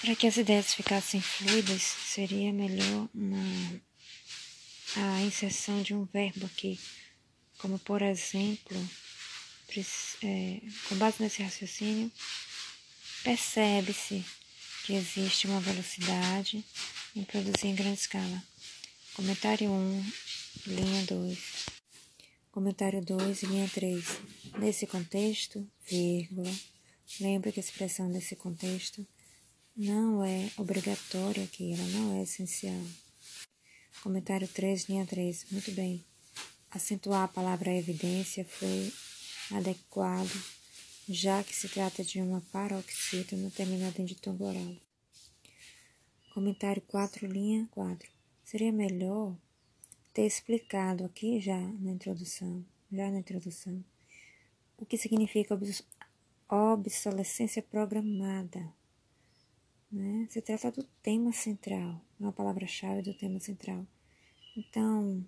Para 0.00 0.16
que 0.16 0.26
as 0.26 0.38
ideias 0.38 0.72
ficassem 0.72 1.20
fluidas, 1.20 1.82
seria 1.82 2.50
melhor 2.54 3.06
uma, 3.14 3.82
a 4.96 5.20
inserção 5.20 5.82
de 5.82 5.92
um 5.92 6.06
verbo 6.06 6.46
aqui, 6.46 6.80
como 7.58 7.78
por 7.78 8.00
exemplo, 8.00 8.78
é, 10.22 10.60
com 10.88 10.96
base 10.96 11.22
nesse 11.22 11.42
raciocínio, 11.42 12.10
percebe-se 13.22 14.24
que 14.86 14.94
existe 14.94 15.46
uma 15.46 15.60
velocidade 15.60 16.64
em 17.14 17.22
produzir 17.22 17.66
em 17.66 17.74
grande 17.74 18.00
escala. 18.00 18.42
Comentário 19.12 19.70
1, 19.70 20.12
linha 20.66 21.04
2. 21.04 21.38
Comentário 22.50 23.04
2, 23.04 23.42
linha 23.42 23.68
3. 23.68 24.04
Nesse 24.58 24.86
contexto, 24.86 25.70
vírgula. 25.86 26.50
Lembre 27.20 27.52
que 27.52 27.60
a 27.60 27.62
expressão 27.62 28.08
nesse 28.08 28.34
contexto 28.34 29.06
não 29.76 30.24
é 30.24 30.50
obrigatória 30.56 31.44
aqui, 31.44 31.72
ela 31.72 31.86
não 31.88 32.18
é 32.18 32.22
essencial. 32.22 32.82
Comentário 34.02 34.48
3, 34.48 34.88
linha 34.88 35.06
3. 35.06 35.46
Muito 35.50 35.72
bem. 35.72 36.04
Acentuar 36.70 37.24
a 37.24 37.28
palavra 37.28 37.74
evidência 37.74 38.44
foi 38.44 38.92
adequado, 39.50 40.30
já 41.08 41.42
que 41.42 41.54
se 41.54 41.68
trata 41.68 42.04
de 42.04 42.20
uma 42.20 42.40
paroxítona 42.52 43.50
terminada 43.50 44.00
em 44.00 44.04
ditongo 44.04 44.44
oral. 44.44 44.76
Comentário 46.32 46.80
4, 46.82 47.26
linha 47.26 47.68
4. 47.72 48.08
Seria 48.44 48.72
melhor 48.72 49.36
ter 50.14 50.26
explicado 50.26 51.04
aqui 51.04 51.40
já 51.40 51.58
na 51.58 51.90
introdução, 51.90 52.64
já 52.90 53.10
na 53.10 53.18
introdução, 53.18 53.84
o 54.78 54.86
que 54.86 54.96
significa 54.96 55.58
obsolescência 56.48 57.62
programada. 57.62 58.79
Né? 59.90 60.26
Se 60.30 60.40
trata 60.40 60.70
do 60.70 60.84
tema 61.02 61.32
central, 61.32 62.00
uma 62.18 62.32
palavra-chave 62.32 63.02
do 63.02 63.14
tema 63.14 63.40
central. 63.40 63.86
Então, 64.56 65.24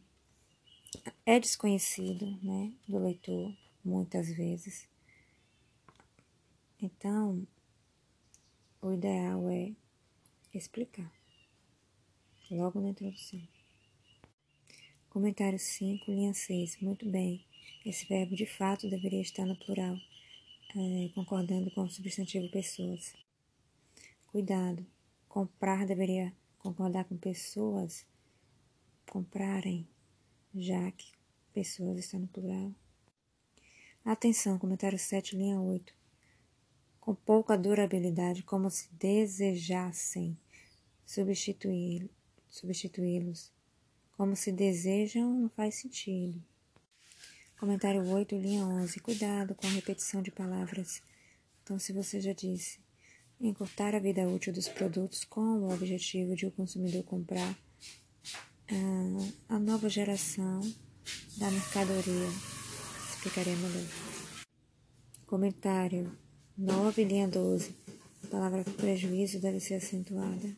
é 1.26 1.40
desconhecido 1.40 2.26
né, 2.42 2.72
do 2.86 2.98
leitor 2.98 3.56
muitas 3.84 4.28
vezes. 4.28 4.88
Então, 6.80 7.46
o 8.80 8.92
ideal 8.92 9.48
é 9.48 9.72
explicar 10.54 11.10
logo 12.50 12.80
na 12.80 12.90
introdução. 12.90 13.40
Comentário 15.08 15.58
5, 15.58 16.10
linha 16.10 16.34
6. 16.34 16.80
Muito 16.80 17.08
bem. 17.08 17.44
Esse 17.84 18.06
verbo 18.06 18.36
de 18.36 18.46
fato 18.46 18.88
deveria 18.88 19.20
estar 19.20 19.44
no 19.44 19.56
plural, 19.56 19.96
é, 20.76 21.08
concordando 21.14 21.70
com 21.70 21.82
o 21.82 21.90
substantivo 21.90 22.48
pessoas. 22.50 23.12
Cuidado. 24.32 24.84
Comprar 25.28 25.84
deveria 25.84 26.34
concordar 26.56 27.04
com 27.04 27.18
pessoas 27.18 28.06
comprarem, 29.10 29.86
já 30.54 30.90
que 30.92 31.12
pessoas 31.52 31.98
está 31.98 32.18
no 32.18 32.26
plural. 32.26 32.72
Atenção, 34.02 34.58
comentário 34.58 34.98
7, 34.98 35.36
linha 35.36 35.60
8. 35.60 35.94
Com 36.98 37.14
pouca 37.14 37.58
durabilidade, 37.58 38.42
como 38.42 38.70
se 38.70 38.88
desejassem 38.94 40.34
substituí-los. 41.04 43.52
Como 44.16 44.34
se 44.34 44.50
desejam, 44.50 45.40
não 45.40 45.50
faz 45.50 45.74
sentido. 45.74 46.42
Comentário 47.60 48.08
8, 48.08 48.34
linha 48.34 48.64
11. 48.64 48.98
Cuidado 49.00 49.54
com 49.54 49.66
a 49.66 49.70
repetição 49.70 50.22
de 50.22 50.30
palavras. 50.30 51.02
Então, 51.62 51.78
se 51.78 51.92
você 51.92 52.18
já 52.18 52.32
disse, 52.32 52.81
encurtar 53.48 53.94
a 53.94 53.98
vida 53.98 54.22
útil 54.28 54.52
dos 54.52 54.68
produtos 54.68 55.24
com 55.24 55.40
o 55.40 55.72
objetivo 55.72 56.36
de 56.36 56.46
o 56.46 56.50
consumidor 56.52 57.02
comprar 57.02 57.56
ah, 58.70 59.28
a 59.48 59.58
nova 59.58 59.88
geração 59.88 60.60
da 61.36 61.50
mercadoria. 61.50 62.28
Explicaria 63.10 63.56
melhor. 63.56 63.86
Comentário 65.26 66.16
9, 66.56 67.04
linha 67.04 67.26
12. 67.26 67.74
A 68.24 68.26
palavra 68.28 68.64
prejuízo 68.64 69.40
deve 69.40 69.58
ser 69.58 69.74
acentuada. 69.74 70.56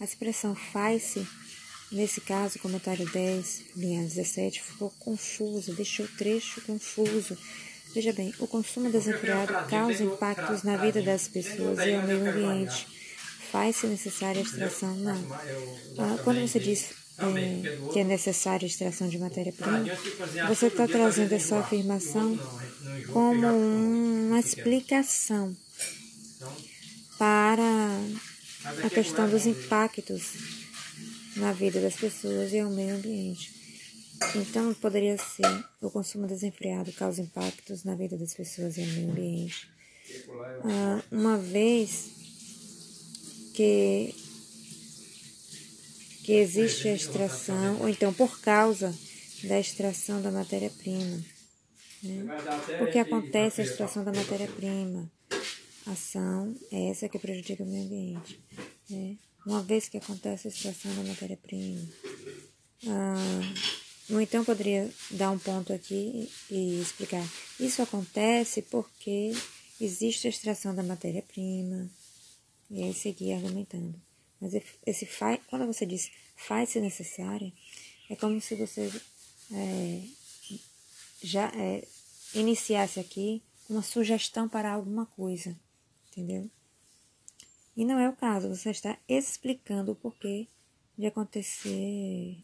A 0.00 0.04
expressão 0.04 0.54
faz-se, 0.54 1.26
nesse 1.90 2.20
caso, 2.20 2.58
comentário 2.60 3.08
10, 3.10 3.76
linha 3.76 4.02
17, 4.02 4.62
ficou 4.62 4.90
confusa, 4.98 5.74
deixou 5.74 6.06
o 6.06 6.16
trecho 6.16 6.60
confuso 6.62 7.36
Veja 7.94 8.12
bem, 8.12 8.34
o 8.38 8.46
consumo 8.46 8.90
desenfreado 8.90 9.52
causa 9.68 10.02
impactos 10.02 10.62
na 10.62 10.76
vida 10.76 11.02
das 11.02 11.26
pessoas 11.28 11.78
e 11.78 11.94
ao 11.94 12.02
meio 12.02 12.28
ambiente. 12.28 12.86
Faz-se 13.50 13.86
necessária 13.86 14.40
a 14.40 14.44
extração? 14.44 14.94
Não. 14.96 15.26
Ah, 15.98 16.18
quando 16.22 16.40
você 16.40 16.60
diz 16.60 16.90
é, 17.18 17.92
que 17.92 18.00
é 18.00 18.04
necessária 18.04 18.66
a 18.66 18.68
extração 18.68 19.08
de 19.08 19.18
matéria-prima, 19.18 19.84
você 20.48 20.66
está 20.66 20.86
trazendo 20.86 21.32
essa 21.32 21.58
afirmação 21.58 22.38
como 23.12 23.46
uma 23.48 24.38
explicação 24.38 25.56
para 27.18 28.00
a 28.84 28.90
questão 28.90 29.28
dos 29.28 29.46
impactos 29.46 30.34
na 31.36 31.52
vida 31.52 31.80
das 31.80 31.94
pessoas 31.94 32.52
e 32.52 32.60
ao 32.60 32.70
meio 32.70 32.96
ambiente. 32.96 33.58
Então, 34.34 34.74
poderia 34.74 35.16
ser 35.16 35.64
o 35.80 35.90
consumo 35.90 36.26
desenfreado 36.26 36.92
causa 36.92 37.22
impactos 37.22 37.84
na 37.84 37.94
vida 37.94 38.16
das 38.16 38.34
pessoas 38.34 38.76
e 38.76 38.82
no 38.82 38.92
meio 38.92 39.10
ambiente. 39.10 39.70
Ah, 40.64 41.02
uma 41.10 41.38
vez 41.38 42.10
que, 43.54 44.14
que 46.24 46.32
existe 46.32 46.88
a 46.88 46.94
extração, 46.94 47.80
ou 47.80 47.88
então 47.88 48.12
por 48.12 48.40
causa 48.40 48.94
da 49.44 49.58
extração 49.58 50.20
da 50.20 50.30
matéria-prima. 50.30 51.24
Né? 52.02 52.26
Porque 52.78 52.98
acontece 52.98 53.60
a 53.60 53.64
extração 53.64 54.04
da 54.04 54.12
matéria-prima. 54.12 55.10
Ação 55.86 56.54
é 56.70 56.90
essa 56.90 57.08
que 57.08 57.18
prejudica 57.18 57.62
o 57.62 57.66
meio 57.66 57.84
ambiente. 57.84 58.40
Né? 58.90 59.16
Uma 59.46 59.62
vez 59.62 59.88
que 59.88 59.96
acontece 59.96 60.48
a 60.48 60.50
extração 60.50 60.94
da 60.94 61.02
matéria-prima. 61.02 61.80
Ah, 62.86 63.42
ou 64.10 64.20
então 64.20 64.44
poderia 64.44 64.90
dar 65.10 65.30
um 65.30 65.38
ponto 65.38 65.72
aqui 65.72 66.30
e 66.50 66.80
explicar. 66.80 67.24
Isso 67.60 67.82
acontece 67.82 68.62
porque 68.62 69.32
existe 69.80 70.26
a 70.26 70.30
extração 70.30 70.74
da 70.74 70.82
matéria-prima. 70.82 71.90
E 72.70 72.82
aí 72.82 72.94
seguir 72.94 73.32
argumentando. 73.32 74.00
Mas 74.40 74.52
esse 74.86 75.06
faz, 75.06 75.40
quando 75.48 75.66
você 75.66 75.86
diz 75.86 76.10
faz-se 76.36 76.80
necessária, 76.80 77.52
é 78.08 78.16
como 78.16 78.40
se 78.40 78.54
você 78.54 78.90
é, 79.52 80.02
já 81.22 81.48
é, 81.54 81.86
iniciasse 82.34 83.00
aqui 83.00 83.42
uma 83.68 83.82
sugestão 83.82 84.48
para 84.48 84.72
alguma 84.72 85.06
coisa, 85.06 85.58
entendeu? 86.10 86.48
E 87.76 87.84
não 87.84 87.98
é 87.98 88.08
o 88.08 88.16
caso, 88.16 88.48
você 88.48 88.70
está 88.70 88.98
explicando 89.08 89.92
o 89.92 89.96
porquê 89.96 90.46
de 90.96 91.06
acontecer 91.06 92.36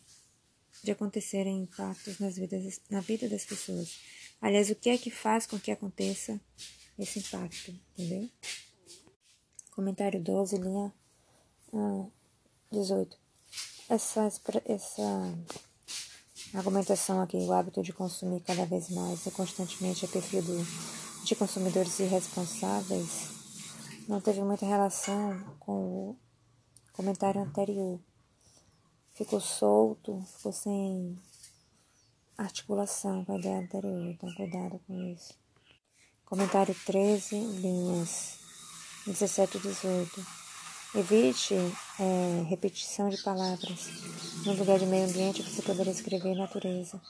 de 0.83 0.91
acontecerem 0.91 1.63
impactos 1.63 2.19
nas 2.19 2.37
vidas, 2.37 2.81
na 2.91 3.01
vida 3.01 3.29
das 3.29 3.45
pessoas. 3.45 3.99
Aliás, 4.41 4.71
o 4.71 4.75
que 4.75 4.91
é 4.91 4.99
que 4.99 5.11
faz 5.11 5.47
com 5.47 5.59
que 5.59 5.71
aconteça 5.71 6.41
esse 6.99 7.19
impacto, 7.19 7.75
entendeu? 7.97 8.29
Comentário 9.71 10.23
12, 10.23 10.57
linha 10.57 10.93
ah, 11.73 12.07
18. 12.71 13.17
Essa, 13.89 14.31
essa 14.65 15.39
argumentação 16.55 17.21
aqui, 17.21 17.37
o 17.37 17.53
hábito 17.53 17.83
de 17.83 17.93
consumir 17.93 18.41
cada 18.41 18.65
vez 18.65 18.89
mais 18.91 19.27
e 19.27 19.31
constantemente 19.31 20.05
a 20.05 20.09
perfil 20.09 20.43
do, 20.43 21.25
de 21.25 21.35
consumidores 21.35 21.99
irresponsáveis, 21.99 23.29
não 24.09 24.21
teve 24.21 24.43
muita 24.43 24.67
relação 24.67 25.43
com 25.59 26.11
o 26.11 26.17
comentário 26.93 27.41
anterior 27.41 27.99
ficou 29.15 29.41
solto, 29.41 30.23
ficou 30.37 30.53
sem 30.53 31.19
articulação 32.37 33.25
com 33.25 33.33
a 33.33 33.39
ideia 33.39 33.61
anterior, 33.61 34.07
então 34.07 34.33
cuidado 34.35 34.81
com 34.87 35.13
isso. 35.13 35.35
Comentário 36.25 36.75
13, 36.85 37.37
linhas 37.37 38.39
17 39.07 39.57
e 39.57 39.61
18. 39.61 40.27
Evite 40.97 41.55
é, 42.01 42.43
repetição 42.49 43.09
de 43.09 43.23
palavras. 43.23 43.89
No 44.45 44.55
lugar 44.55 44.79
de 44.79 44.87
meio 44.87 45.09
ambiente, 45.09 45.43
você 45.43 45.63
poderia 45.63 45.93
escrever 45.93 46.35
natureza. 46.35 47.01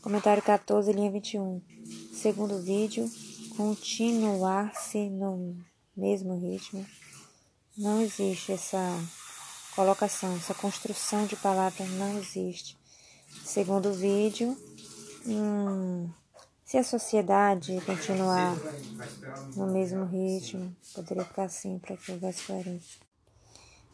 Comentário 0.00 0.42
14, 0.42 0.92
linha 0.92 1.10
21. 1.10 1.60
Segundo 2.12 2.62
vídeo, 2.62 3.10
continuar-se 3.56 5.10
no 5.10 5.56
mesmo 5.96 6.38
ritmo. 6.38 6.86
Não 7.76 8.00
existe 8.00 8.52
essa 8.52 8.78
Colocação: 9.76 10.34
essa 10.36 10.54
construção 10.54 11.26
de 11.26 11.36
palavras 11.36 11.88
não 11.90 12.18
existe. 12.18 12.76
Segundo 13.44 13.90
o 13.90 13.94
vídeo, 13.94 14.56
hum, 15.26 16.10
Se 16.64 16.76
a 16.76 16.82
sociedade 16.82 17.80
continuar 17.86 18.56
no 19.54 19.68
mesmo 19.68 20.04
ritmo, 20.04 20.74
poderia 20.92 21.24
ficar 21.24 21.44
assim 21.44 21.78
para 21.78 21.96
que 21.96 22.10
houvesse 22.10 22.42
coerência. 22.42 23.00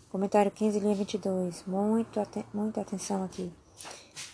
Comentário 0.08 0.50
15, 0.50 0.80
linha 0.80 0.94
22. 0.94 1.64
Muito, 1.66 2.18
aten 2.18 2.46
muita 2.54 2.80
atenção 2.80 3.22
aqui. 3.24 3.52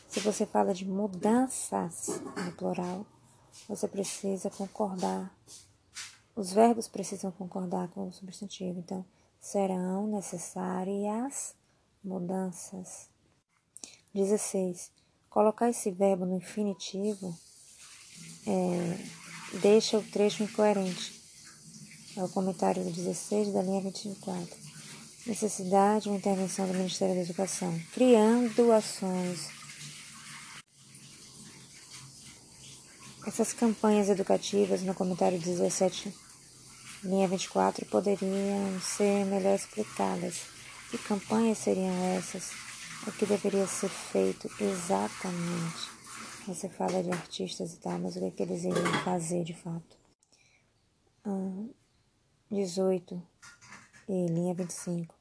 Se 0.09 0.21
você 0.21 0.47
fala 0.47 0.73
de 0.73 0.85
mudanças 0.85 2.21
no 2.45 2.53
plural, 2.53 3.05
você 3.69 3.89
precisa 3.89 4.49
concordar. 4.50 5.37
Os 6.37 6.53
verbos 6.53 6.87
precisam 6.87 7.33
concordar 7.33 7.89
com 7.89 8.06
o 8.06 8.12
substantivo. 8.12 8.79
Então, 8.79 9.05
serão 9.40 10.06
necessárias 10.06 11.55
mudanças. 12.02 13.08
16. 14.14 14.90
Colocar 15.29 15.69
esse 15.70 15.90
verbo 15.90 16.25
no 16.25 16.37
infinitivo 16.37 17.37
é, 18.46 19.58
deixa 19.61 19.99
o 19.99 20.02
trecho 20.02 20.43
incoerente. 20.43 21.19
É 22.17 22.25
o 22.25 22.29
comentário 22.29 22.82
16 22.82 23.52
da 23.52 23.62
linha 23.62 23.81
24. 23.81 24.56
Necessidade 25.26 26.05
de 26.05 26.08
uma 26.08 26.17
intervenção 26.17 26.67
do 26.67 26.75
Ministério 26.75 27.14
da 27.14 27.20
Educação, 27.20 27.79
criando 27.93 28.73
ações. 28.73 29.50
Essas 33.26 33.52
campanhas 33.52 34.08
educativas, 34.08 34.82
no 34.82 34.94
comentário 34.94 35.38
17, 35.38 36.12
linha 37.03 37.29
24, 37.29 37.87
poderiam 37.87 38.81
ser 38.81 39.25
melhor 39.27 39.55
explicadas. 39.55 40.47
Que 40.91 40.99
campanhas 40.99 41.59
seriam 41.59 41.95
essas? 42.17 42.50
O 43.06 43.12
que 43.12 43.27
deveria 43.27 43.67
ser 43.67 43.89
feito 43.89 44.50
exatamente? 44.61 45.91
Você 46.47 46.69
fala 46.69 47.03
de 47.03 47.11
artistas 47.11 47.75
e 47.75 47.79
tal, 47.79 47.99
mas 47.99 48.17
o 48.17 48.21
que, 48.21 48.25
é 48.27 48.31
que 48.31 48.43
eles 48.43 48.65
iriam 48.65 48.93
fazer 49.05 49.45
de 49.45 49.55
fato? 49.55 49.97
Hum, 51.25 51.71
18 52.50 53.23
e 54.09 54.27
linha 54.27 54.55
25. 54.55 55.15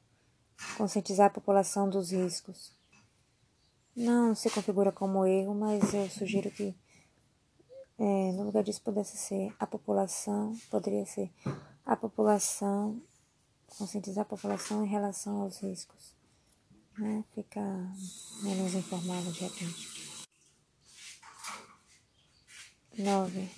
Conscientizar 0.76 1.26
a 1.26 1.30
população 1.30 1.88
dos 1.88 2.10
riscos. 2.10 2.72
Não 3.94 4.34
se 4.34 4.48
configura 4.48 4.90
como 4.90 5.26
erro, 5.26 5.54
mas 5.54 5.92
eu 5.92 6.08
sugiro 6.08 6.50
que 6.50 6.74
é, 7.98 8.32
no 8.32 8.44
lugar 8.44 8.62
disso 8.62 8.80
pudesse 8.80 9.16
ser 9.16 9.52
a 9.58 9.66
população, 9.66 10.56
poderia 10.70 11.04
ser 11.04 11.30
a 11.88 11.96
população, 11.96 13.02
conscientizar 13.78 14.20
a 14.22 14.28
população 14.28 14.84
em 14.84 14.88
relação 14.88 15.40
aos 15.40 15.58
riscos. 15.62 16.14
Né? 16.98 17.24
Fica 17.34 17.62
menos 18.42 18.74
informado 18.74 19.32
de 19.32 19.40
repente. 19.40 20.26
9. 22.98 23.48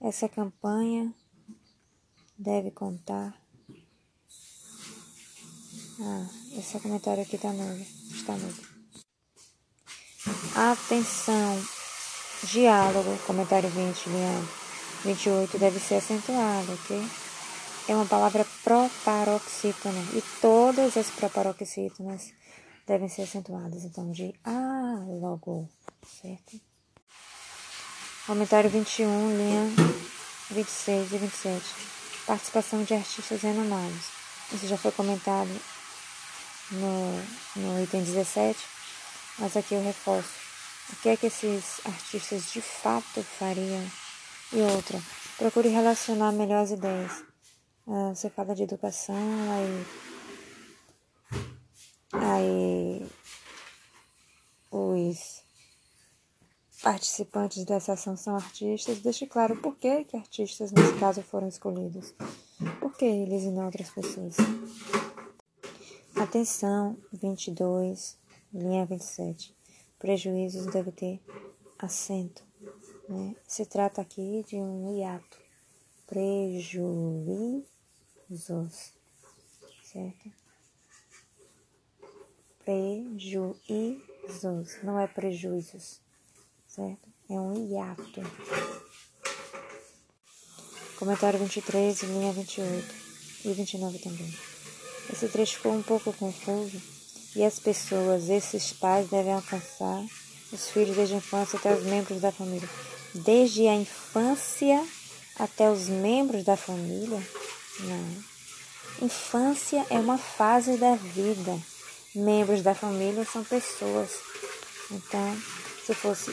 Essa 0.00 0.30
campanha 0.30 1.14
deve 2.38 2.70
contar. 2.70 3.38
Ah, 6.00 6.26
esse 6.52 6.80
comentário 6.80 7.22
aqui 7.22 7.36
está 7.36 7.52
novo. 7.52 7.84
Está 8.10 8.34
novo. 8.34 8.62
Atenção. 10.56 11.62
Diálogo, 12.44 13.18
comentário 13.26 13.68
20, 13.68 14.08
linha 14.08 14.48
28, 15.04 15.58
deve 15.58 15.78
ser 15.78 15.96
acentuado, 15.96 16.72
ok? 16.72 17.23
É 17.86 17.94
uma 17.94 18.06
palavra 18.06 18.46
proparoxítona 18.62 20.00
e 20.14 20.22
todas 20.40 20.96
as 20.96 21.10
proparoxítonas 21.10 22.32
devem 22.86 23.08
ser 23.08 23.22
acentuadas. 23.22 23.84
Então, 23.84 24.10
diálogo, 24.10 25.68
certo? 26.22 26.58
Comentário 28.26 28.70
21, 28.70 29.36
linha 29.36 29.66
26 30.50 31.12
e 31.12 31.18
27. 31.18 31.64
Participação 32.26 32.82
de 32.84 32.94
artistas 32.94 33.42
renomados. 33.42 34.06
Isso 34.50 34.66
já 34.66 34.78
foi 34.78 34.92
comentado 34.92 35.50
no, 36.70 37.22
no 37.56 37.82
item 37.82 38.02
17, 38.02 38.58
mas 39.38 39.56
aqui 39.58 39.74
eu 39.74 39.84
reforço. 39.84 40.30
O 40.92 40.96
que 40.96 41.10
é 41.10 41.16
que 41.18 41.26
esses 41.26 41.80
artistas 41.84 42.50
de 42.50 42.62
fato 42.62 43.22
fariam? 43.22 43.84
E 44.52 44.60
outra, 44.62 44.98
procure 45.36 45.68
relacionar 45.68 46.32
melhor 46.32 46.62
as 46.62 46.70
ideias. 46.70 47.33
Você 47.86 48.30
fala 48.30 48.54
de 48.54 48.62
educação, 48.62 49.14
aí. 49.52 49.86
Aí. 52.12 53.06
Os 54.70 55.44
participantes 56.82 57.64
dessa 57.64 57.92
ação 57.92 58.16
são 58.16 58.36
artistas, 58.36 59.00
deixe 59.00 59.26
claro 59.26 59.56
por 59.60 59.76
que, 59.76 60.04
que 60.04 60.16
artistas 60.16 60.72
nesse 60.72 60.98
caso 60.98 61.22
foram 61.22 61.46
escolhidos. 61.46 62.14
Por 62.80 62.96
que 62.96 63.04
eles 63.04 63.44
e 63.44 63.50
não 63.50 63.66
outras 63.66 63.90
pessoas? 63.90 64.36
Atenção, 66.16 66.96
22, 67.12 68.18
linha 68.52 68.86
27. 68.86 69.54
Prejuízos 69.98 70.66
deve 70.66 70.90
ter 70.90 71.20
acento. 71.78 72.44
Né? 73.08 73.36
Se 73.46 73.66
trata 73.66 74.00
aqui 74.00 74.44
de 74.48 74.56
um 74.56 74.96
hiato. 74.96 75.38
Prejuízos. 78.26 78.92
Certo? 79.82 80.32
Prejuízos. 82.64 84.02
Não 84.82 84.98
é 84.98 85.06
prejuízos 85.06 86.04
certo? 86.74 87.08
É 87.30 87.34
um 87.34 87.68
hiato. 87.68 88.20
Comentário 90.98 91.38
23, 91.38 92.02
linha 92.02 92.32
28 92.32 92.94
e 93.44 93.52
29 93.52 93.98
também. 93.98 94.34
Esse 95.12 95.28
trecho 95.28 95.56
ficou 95.56 95.72
um 95.72 95.82
pouco 95.82 96.12
confuso 96.12 96.80
e 97.36 97.44
as 97.44 97.60
pessoas, 97.60 98.28
esses 98.28 98.72
pais, 98.72 99.08
devem 99.08 99.32
alcançar 99.32 100.04
os 100.52 100.68
filhos 100.70 100.96
desde 100.96 101.14
a 101.14 101.18
infância 101.18 101.58
até 101.58 101.74
os 101.74 101.84
membros 101.84 102.20
da 102.20 102.32
família. 102.32 102.68
Desde 103.14 103.68
a 103.68 103.74
infância 103.74 104.84
até 105.38 105.70
os 105.70 105.88
membros 105.88 106.42
da 106.42 106.56
família? 106.56 107.22
Não. 107.80 108.24
Infância 109.06 109.84
é 109.90 109.98
uma 109.98 110.18
fase 110.18 110.76
da 110.76 110.94
vida. 110.94 111.58
Membros 112.14 112.62
da 112.62 112.74
família 112.74 113.24
são 113.24 113.42
pessoas. 113.44 114.10
Então, 114.90 115.36
se 115.84 115.94
fosse 115.94 116.30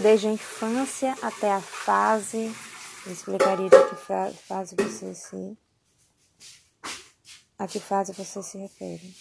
desde 0.00 0.28
a 0.28 0.32
infância 0.32 1.16
até 1.22 1.52
a 1.52 1.60
fase, 1.60 2.54
eu 3.06 3.12
explicaria 3.12 3.68
de 3.68 3.76
que 3.88 3.96
fase 4.46 4.74
você 4.74 5.14
se 5.14 5.58
a 7.58 7.66
que 7.66 7.80
fase 7.80 8.12
você 8.12 8.42
se 8.42 8.56
refere. 8.56 9.14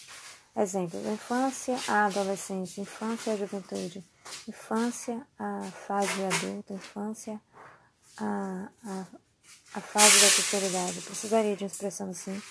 Exemplo, 0.56 1.00
infância 1.12 1.78
à 1.88 2.06
adolescência, 2.06 2.82
infância 2.82 3.34
à 3.34 3.38
juventude, 3.38 4.04
infância 4.48 5.26
à 5.38 5.64
fase 5.88 6.24
adulta, 6.24 6.74
infância 6.74 7.42
à, 8.18 8.68
à, 8.86 9.06
à 9.74 9.82
fase 9.82 10.20
da 10.20 10.30
terceira 10.30 10.66
idade. 10.66 11.02
Precisaria 11.02 11.56
de 11.56 11.64
uma 11.64 11.70
expressão 11.70 12.10
assim 12.10 12.42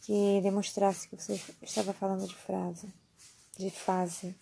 que 0.00 0.40
demonstrasse 0.42 1.08
que 1.08 1.16
você 1.16 1.40
estava 1.62 1.92
falando 1.92 2.26
de 2.26 2.34
frase, 2.34 2.88
de 3.58 3.70
fase. 3.70 4.34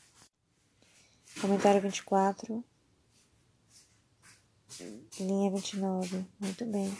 Comentário 1.41 1.81
24, 1.81 2.65
linha 5.21 5.51
29. 5.51 6.25
Muito 6.41 6.65
bem. 6.65 6.97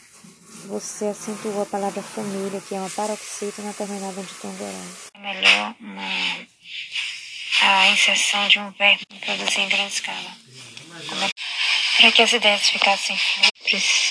Você 0.67 1.07
acentuou 1.07 1.63
a 1.63 1.67
palavra 1.67 2.03
família, 2.03 2.61
que 2.61 2.75
é 2.75 2.79
uma 2.79 2.91
paroxítona 2.91 3.73
terminada 3.73 4.23
de 4.23 4.35
tom 4.35 4.55
grave. 4.55 4.89
É 5.15 5.19
melhor 5.19 5.75
uma, 5.81 6.47
a 7.63 7.91
inserção 7.91 8.49
de 8.49 8.59
um 8.59 8.71
verbo 8.73 9.03
introduzir 9.11 9.61
em 9.61 9.69
grande 9.69 9.95
escala. 9.95 10.37
Para 11.97 12.13
que 12.13 12.23
as 12.23 12.33
ideias 12.33 12.69
ficassem 12.69 13.17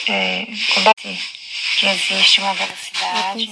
é, 0.09 0.47
combater 0.73 1.17
que 1.79 1.85
existe 1.87 2.41
uma 2.41 2.53
velocidade. 2.53 3.51